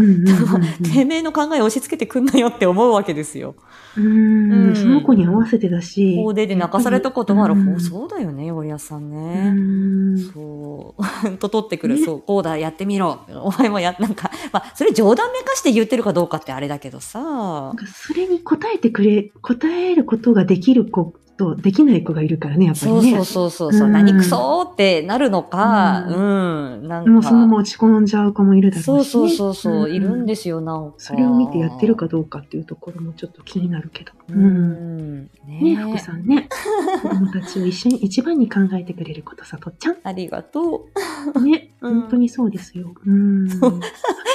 [0.92, 3.54] てめえの考えを押し付けてくんなよって思うわけですよ。
[3.96, 6.16] うんうんその子に合わせてだし。
[6.16, 7.54] 法でで泣かされたこともある。
[7.54, 9.50] うんそうだよね、おやさんうね。
[9.50, 11.02] んそう。
[11.38, 11.96] と取ってくる。
[11.96, 13.20] ねそう、こうだ、やってみろ。
[13.42, 23.00] お前もや、なんか、まあ、それ冗談めかして言ってるかどうかってあれだけどさそれに答えてくれ、答えることができる子とできない子がいるからね、やっぱりね。
[23.00, 26.16] そうそうそうそうそう、うん何クソーってなるのか、うう
[26.82, 27.10] ん、なんか。
[27.10, 29.04] もうそのまま落ち込んじゃう子もいるだろうし、ね。
[29.04, 30.94] そうそうそうそう、いるんでですよ、なんか。
[30.98, 34.12] それを見てやってるかどうかっていうところもちょっと気になるけど。
[34.30, 35.20] ううん。
[35.20, 35.22] ん。
[35.46, 36.48] ねね、福さんね。
[37.02, 40.86] 子供たちを一緒に一番に考えてくれることさとっちゃありがと
[41.34, 41.40] う。
[41.40, 41.44] ん。
[41.44, 42.92] ね、うん本当にそうですよ。
[43.06, 43.48] うん。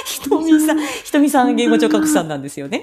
[0.06, 2.80] ひとみさん、ひとみさん言語聴覚士さんなんですよね。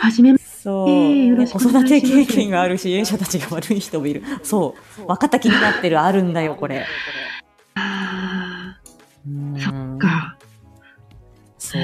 [0.00, 4.22] はじめまそう、えー子育て経験がある支援者たちが悪い人もいる。
[4.42, 5.00] そう。
[5.06, 6.86] 分かった気になってる、あるんだよ、これ。
[7.74, 8.78] あ
[9.26, 9.54] うん。
[9.54, 10.38] ーそっか。
[11.58, 11.82] そう。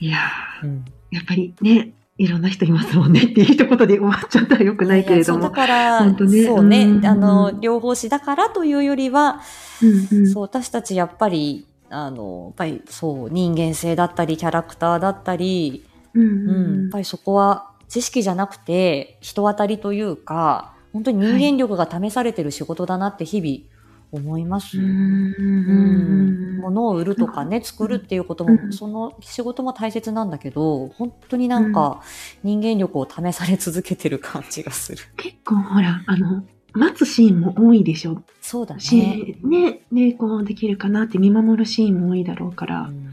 [0.00, 0.66] いやー。
[0.66, 0.84] うん。
[1.10, 3.20] やっぱりね、いろんな人いますもんね。
[3.24, 5.54] っていう一言で終わっちゃったらよくないけれどそうだも。
[5.54, 6.44] から、ね。
[6.46, 7.04] そうね、うん。
[7.06, 9.42] あの、両方しだからというよりは、
[9.82, 10.26] うんうん。
[10.32, 15.84] そう、私たちやっぱり、あの、やっぱりそう、人間性だったり、キャラクターだったり、
[16.16, 23.76] うんうん、うんやっぱりそこは知識じゃなくて、人当たりというか、本当に人間力が試されてる仕事だなって日々
[24.12, 24.78] 思います。
[24.78, 32.02] うんうんうん、物を売るとかね、作るっていうことも、うんその仕事も大切なんだけど、本当になんか
[32.42, 35.02] 人間力を試され続けてる感じがする。
[35.16, 38.22] 結構ほら、あの、待つシーンも多いでしょ。
[38.40, 38.80] そうだね。
[38.80, 43.10] し、ね、で、こうできるかなって見守るシーンも多いだろうから、うん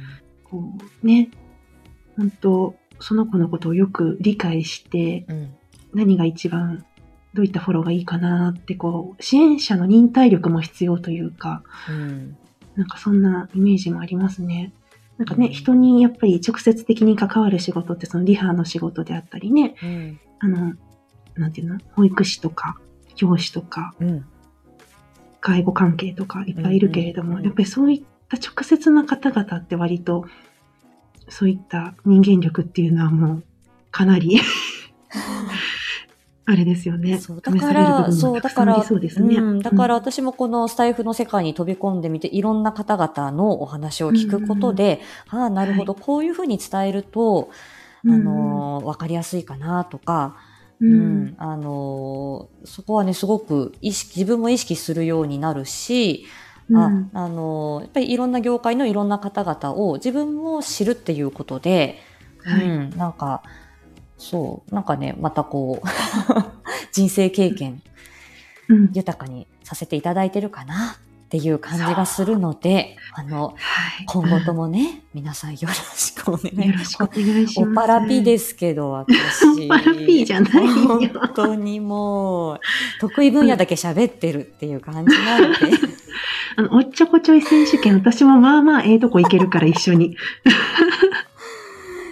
[0.50, 0.64] こ
[1.04, 1.32] う、ね、
[2.16, 5.54] 本当その子のことをよく理解して、うん。
[5.94, 6.86] 何が一番、
[7.34, 12.38] どういったフォローがいいかなって、こう、支援者の忍耐力も必要というか、うん。
[12.76, 14.74] なんかそんなイメージもありますね。
[15.18, 15.52] なんかね、うん。
[15.52, 20.20] 人にやっぱり直接的に関わる仕事ってそのリハの仕事であったりね、うん。
[20.40, 20.74] あの、
[21.36, 21.80] なんていうの？
[21.92, 22.80] 保育士とか、
[23.16, 24.26] 教師とか、うん。
[25.42, 30.26] 介護関係とかいっぱいいるけれども、うんうんうんやっぱりそういった直接な方々って割と、
[31.34, 33.44] そういった人間力っていうのはもう、
[33.90, 34.40] かなり、
[36.46, 37.18] あれですよね。
[37.18, 39.38] そうだから、そう、だから、そうですね。
[39.38, 47.50] うん、だから私もこのスタイフの世界に飛び込んでみて、いろんな方々のお話を聞くことで、ああ、なるほど、こういうふうに伝えると、
[48.06, 50.36] あのー、わかりやすいかなとか、
[50.82, 56.43] う、うんん、あのーそこはね、すごく意識、自分も意識するようになるし、うん
[56.74, 62.00] あ、あのーやっぱりいろんな業界のいろんな方々を自分も知るっていうことで、
[62.44, 62.66] はい。
[62.66, 63.44] うん、なんか、
[64.18, 65.88] そう、なんかね、またこう、
[66.92, 67.82] 人生経験
[68.70, 68.92] うん。
[68.94, 70.98] 豊かにさせていただいてるかな
[71.34, 73.54] っていう感じがするので、あの、は
[74.02, 77.72] い今後ともね、皆さんよろしくお願いよろしくお願いします。
[77.72, 79.66] おパラピですけど、私。
[79.66, 82.60] おパラピじゃないよ本当にもう、
[83.00, 85.58] 得意分野だけ喋ってるっていう感じなので。
[86.56, 90.16] あの、おっちょこちょい選手権、私もまあまあええとこ行けるから一緒に。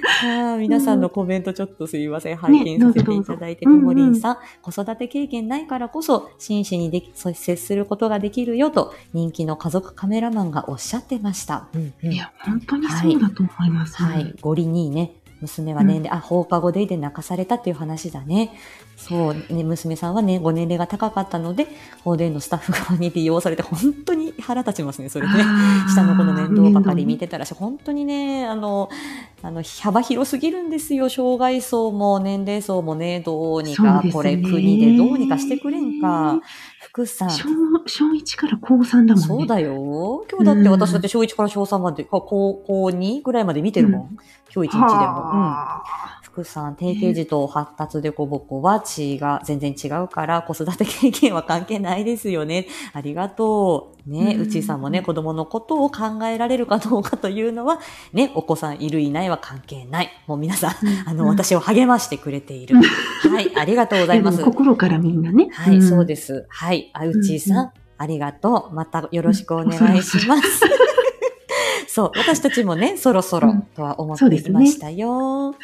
[0.24, 2.38] あー皆さんのコメントちょっとすいません。
[2.38, 11.68] 拝見させていただいて、ともりんさん、子育て経験ないからこそ、真摯にでき接することができるよと、人気の家族カメラマンがおっしゃってました。
[11.74, 14.02] うんうんいや、本当にそうだと思います。
[14.02, 14.36] はい。
[14.42, 18.52] ゴリにね、娘は年齢、あ、放課後デイで泣かされたっていう話だね。
[18.96, 21.68] そう、ね、娘さんはね、ご年齢が高かったので、
[22.04, 25.34] 放電のスタッフ側に利用されて、本当に腹立ちますね、それね。
[25.94, 28.90] 下の子の面倒ばかり見面てたらし、本当にね、あの、
[29.42, 31.10] あの、幅広すぎるんですよ。
[31.10, 36.40] 障害層も年齢層もね、どうにか、これ国でどうにかしてくれんか。
[36.92, 37.30] 福さん。
[37.32, 37.46] 小
[37.88, 39.16] 小1から高3だもんね。
[39.16, 40.26] そうだよ。
[40.30, 44.18] 今日だって私だって小1から小3まで、か高高2ぐらいまで見てるもん。
[44.54, 45.32] 今日一日でも。
[45.34, 46.21] うん。
[46.32, 52.67] はあ福さん、定型児と発達でこぼこは血が全然違うから、子育て経験は関係ないですよね。
[52.94, 54.10] ありがとう。
[54.10, 57.80] ね、うちさんもね、子供のことを考えられるかどうかというのは、
[58.13, 60.10] ね、 お子さんいるいないは関係ない。
[60.26, 60.72] もう皆さん、
[61.06, 62.76] あの、うん私を励ましてくれている。
[63.32, 65.50] はい、ありがとうございます心からみんなね。
[65.52, 66.06] はい、そうす。
[66.06, 66.46] です。
[66.50, 68.76] はい、あうちさん、ありがとう。
[68.76, 70.91] またよろしくお願いします。
[71.94, 75.52] そう、私たちもね、 そろそろうんとは思っていましたよ。
[75.52, 75.58] はは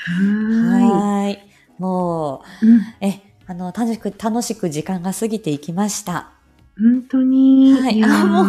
[1.24, 1.40] ーい。
[1.78, 2.66] もう。
[2.68, 6.37] うんえ、あの、楽しく、楽しく時間が過ぎていきました。
[6.80, 7.74] 本当に。
[7.74, 8.46] はいあもう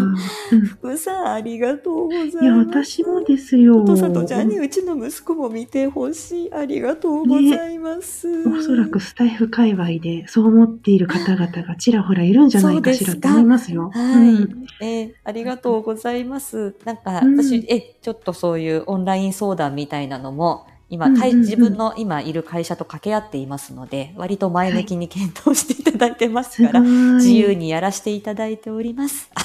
[0.53, 2.45] うん福さん、ありがとうございます。
[2.45, 3.83] いや、私もですよ。
[3.83, 6.53] お父さんとちゃんにうちの息子も見てほしい。
[6.53, 8.29] ありがとうございます。
[8.49, 13.91] おそらくスタイフ界隈でそう思っている方々がちらほらいるんじゃないかしらと思いますよ。
[13.95, 16.75] はい、うんえーありがとうございます。
[16.85, 26.64] なんか、うん私、え、ちょっとそういうオンライン相談みたいなのも、今、自分の今いる会社と掛け合っていますので、割と前向きに検討していただいてます。
[26.64, 29.31] から、自由にやらせていただいております。
[29.35, 29.40] あ、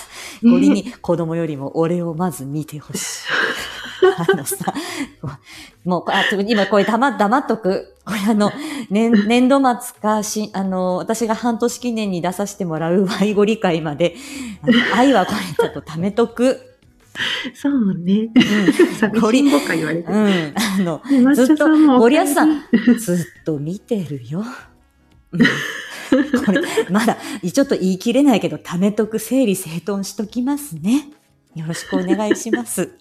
[0.45, 3.53] ねこれに子供よりも俺をまず見てほしい。
[4.34, 4.73] あのさ、
[5.84, 7.95] もう、あ、今これ黙黙っとく。
[8.06, 8.51] これあの、
[8.89, 14.15] 年、年度末か、し、あの、私が半年記念に出させてもらうワイゴ理解まで、
[14.95, 16.72] 愛はこれちょっと貯めとく。
[17.54, 18.30] そうね。
[18.36, 20.15] う寂しんぼか言われてん。
[20.15, 20.28] う。
[20.28, 20.54] ん。
[20.56, 21.02] あの、
[21.36, 22.63] ずっと、さんもお帰りゴリアスさん、
[22.97, 24.43] ずっと見てるよ。
[25.32, 25.41] うん
[26.45, 31.10] これ、まだ、ちょっと言い切れないけど、貯めとく、整理整頓しときますね。
[31.56, 32.91] よろしくお願いします。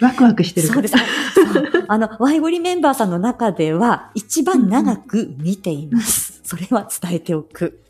[0.00, 0.68] ワクワクしてる。
[0.68, 0.94] そうです。
[1.88, 6.40] あの、ワイゴリメンバーさんの中では、一番長く見ています。
[6.44, 7.82] それは伝えておく。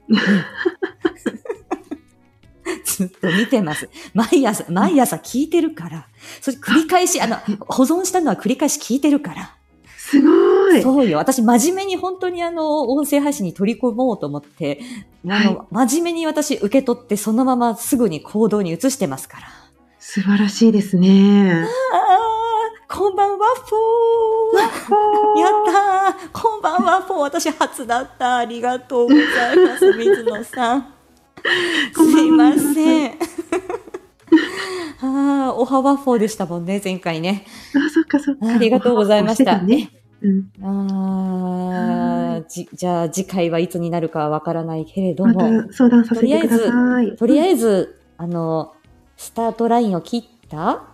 [3.01, 3.89] うんずっと見てます。
[4.15, 6.07] 毎朝、毎朝聞いてるから。
[6.41, 9.57] それ繰り返し、あの、保存したのは繰り返し聞いてるから。
[9.97, 10.83] すごい。
[10.83, 11.19] そうよ。
[11.19, 14.81] 私、真面目に本当にあの、音声配信に取り組もうと思って、
[15.27, 19.47] あの、真面目に私受け取って、そのまますぐに行動に移してますから。
[19.99, 21.67] 素晴らしいですね。
[22.89, 25.41] こんばんは、フォー。
[25.41, 27.21] やったーこんばんは、フォー。
[27.21, 28.37] 私初だった。
[28.39, 30.95] ありがとうございます、水野さん。
[31.95, 33.13] すいません。
[35.05, 37.45] ああ、おはワッフォーでしたもんね、前回ね。
[37.75, 38.47] あ、そっかそっか。
[38.55, 39.59] ありがとうございました。
[39.59, 39.91] おね。
[40.23, 40.47] うん。
[40.65, 47.17] ああ、じ、じゃあ次回はいつになるかはわからないけれどまも、た相談させてください。
[47.17, 48.73] とりあず、えず、あの、
[49.17, 50.85] スタートラインを切った？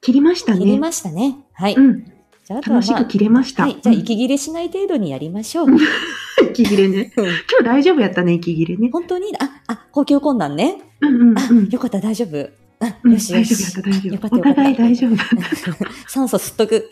[0.00, 0.60] 切りましたね。
[0.60, 1.38] 切りましたね。
[1.52, 1.74] はい。
[1.74, 2.04] うん。
[2.44, 3.62] じゃあ、あとはまあ楽しく、切れました。
[3.64, 3.78] はい。
[3.80, 5.68] じゃあ、うん息切れしない程度にやりましょう。
[6.50, 7.12] 息切れね。
[7.16, 8.90] うん今日大丈夫やったね、息切れね。
[8.92, 10.82] 本当に、あ、あ、呼吸困難ね。
[11.00, 11.68] うんうんあ、うん。
[11.68, 12.50] よかった、大丈夫。
[12.80, 14.36] あ、うんよしよ大丈夫やっ、した大丈夫。
[14.36, 15.16] お互い大丈夫。
[16.08, 16.74] 酸素吸っとく。
[16.74, 16.80] ね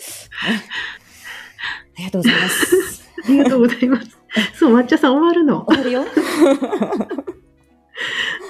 [1.97, 3.03] ありがとうございます。
[3.25, 4.19] ありがとうございます。
[4.55, 5.64] そう、抹茶さん終わるの。
[5.66, 6.05] 終わるよ。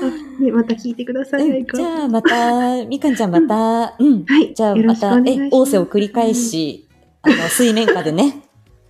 [0.03, 1.49] あ ね、また聞いてください。
[1.49, 4.25] うん、じゃあ、また、みかんちゃんまた、うん。
[4.25, 4.53] はい。
[4.55, 6.35] じゃあ、また、え仰せを繰り返。
[6.35, 6.89] し、
[7.23, 8.43] あの、水面下でね。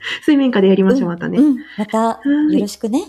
[0.22, 1.38] 水面下でやりましょう、またね。
[1.38, 1.56] うん。
[1.76, 3.02] また、はいよろしくね。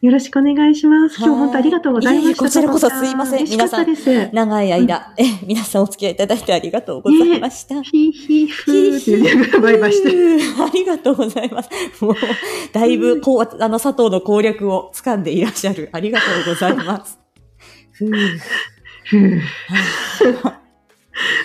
[0.00, 1.16] よろしくお願いします。
[1.16, 2.44] 今日本当ありがとうございました。
[2.44, 4.30] こちらこそすいません嬉しかったです。
[4.32, 7.82] 長い間、え、皆さんお付き合いいただいてありがとうございました。
[7.82, 10.36] ヒーヒーってバイバイしてる。
[10.36, 10.42] る。
[10.62, 11.70] ありがとうございます。
[12.00, 12.14] もう、
[12.72, 15.88] だいぶ、こう、あの、佐藤の攻略を掴んでいらっしゃる。
[15.90, 17.18] ありがとうございます。
[17.90, 18.12] ふう
[19.04, 19.40] ふう
[20.44, 20.57] は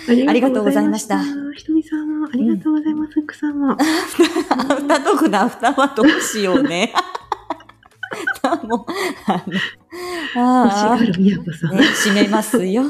[0.10, 1.24] ありがとうございました
[1.56, 3.20] ひとみさんもありがとうございます。
[3.20, 3.72] 奥さんも。
[3.72, 6.94] アフタートークのアフターはどうしようね。
[8.64, 8.86] もう、
[9.28, 9.56] あの、
[10.36, 11.00] ああ、ん。
[11.00, 12.84] ね、閉めますよ。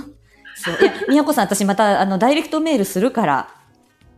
[0.55, 0.77] そう。
[0.81, 3.49] いや、みやこさん、私また、あの、ダイレクトメールするから、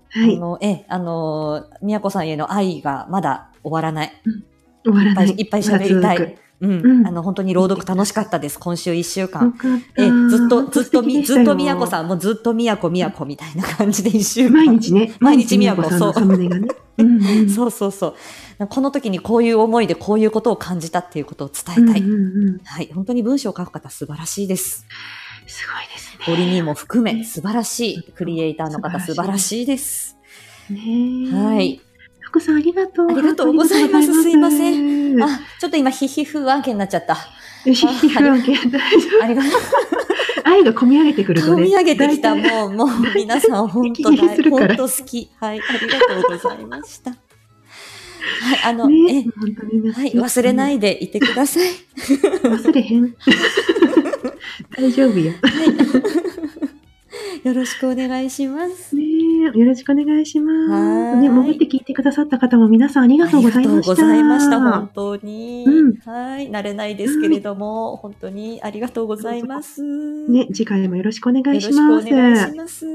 [0.10, 0.38] はい。
[0.38, 4.14] あの、え、あの、みやこさんへの愛がまだ終わらない。
[4.84, 5.30] 終わらない。
[5.30, 6.72] いっぱい喋りたいうん。
[6.72, 8.60] うんあの、本当に朗読楽しかったです。
[8.60, 9.54] 今週一週よ間。
[9.98, 11.88] え、ずっと、ずっとみ、 ずっとみやこん。
[11.88, 14.66] さん、もうずっとみやこみやこみたいな感じで一週間。
[14.66, 15.14] 毎日ね。
[15.20, 16.14] 毎日みやこそう。
[17.50, 18.16] そうそうそ
[18.60, 18.68] う。
[18.68, 22.04] この時にこういう思いでこういうことを感じたっていうことを伝えたい。
[22.64, 22.92] はい。
[22.94, 24.86] 本当に文章を書く方素晴らしいです。
[25.48, 28.04] すごいですゴリニーも含め素晴らしい。
[28.14, 30.18] クリエイターの方素素晴らしいです。
[30.70, 31.32] ね。
[31.32, 31.82] はい。。
[32.36, 33.08] 福さんありがとう。
[33.08, 35.24] ありがとうございますすいません。
[35.24, 37.16] あ、ちょっと今、ヒヒフ案件になっちゃった。
[37.64, 39.24] ひひふわけ大丈夫？
[39.24, 39.52] ありがとう。
[40.44, 41.64] 愛が込み上げてくるとね。
[41.64, 42.36] 込み上げてきた。
[42.36, 45.32] もう、もう、皆さん、本当息切れするから本当好き。
[45.40, 45.60] はい。
[45.60, 47.12] ありがとうございました。
[47.12, 47.20] はい。
[48.66, 49.26] あの、ね
[49.88, 49.92] え。
[49.92, 50.12] はい。
[50.14, 51.70] 忘れないでいてください。
[52.44, 53.16] 忘れへん。
[54.78, 55.34] 大丈夫よ。
[57.44, 58.96] よろしくお願いします。
[58.96, 59.05] ねえ
[59.54, 60.52] よろしくお願いしま
[61.14, 61.16] す。
[61.18, 63.92] ね、潜って聞いてくださった方も皆さんありがとうございました。
[63.92, 64.60] ありがとうございました。
[64.60, 65.64] 本当に。
[65.68, 66.50] うんはい。
[66.50, 69.82] 慣れないですけれども、本当にありがとうございます。
[69.84, 72.14] ね、次回もよろしくお願いしよろしくます。
[72.14, 72.86] お願いします。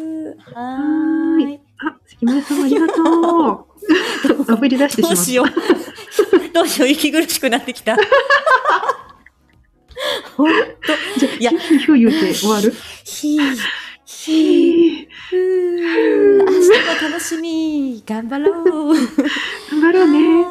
[0.54, 1.60] はーい。
[1.78, 3.64] あ、関村さんありがとう。
[4.52, 5.14] あぶり出してしまった。
[5.16, 6.52] どうしよう。
[6.52, 6.88] どうしよう。
[6.88, 7.96] 息苦しくなってきた。
[10.36, 10.48] 本
[11.18, 12.70] じゃいやひひふ言うて終わる？
[12.72, 12.76] 当。
[13.04, 13.56] ひー、
[14.22, 16.44] ひー、ひふー。
[16.44, 18.02] 明日が楽しみ。
[18.06, 18.94] 頑張ろう。
[18.94, 20.08] 頑張ろう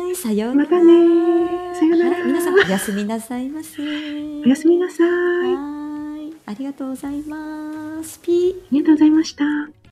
[0.09, 0.15] ね。
[0.15, 0.71] さようなら。
[0.71, 3.83] またねさようならはい皆さん、まおやすみなさいませ。
[3.83, 5.07] おやすみなさい。
[5.07, 5.11] あ
[5.53, 6.33] はい。
[6.47, 8.19] ありがとうございます。
[8.21, 8.55] ピー。
[8.71, 9.45] りがとうございました。